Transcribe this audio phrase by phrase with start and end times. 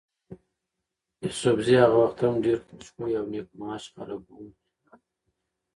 [1.23, 4.47] يوسفزي هغه وخت هم ډېر خوش خویه او نېک معاش خلک ول.